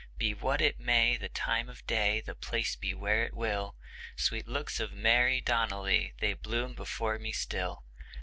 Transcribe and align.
Be 0.17 0.33
what 0.33 0.61
it 0.61 0.79
may 0.79 1.15
the 1.15 1.29
time 1.29 1.69
of 1.69 1.85
day, 1.85 2.21
the 2.21 2.33
place 2.33 2.75
be 2.75 2.91
where 2.95 3.23
it 3.23 3.35
will, 3.35 3.75
Sweet 4.15 4.47
looks 4.47 4.79
of 4.79 4.91
Mary 4.91 5.41
Donnelly, 5.41 6.15
they 6.19 6.33
bloom 6.33 6.73
before 6.73 7.19
me 7.19 7.31
still. 7.31 7.83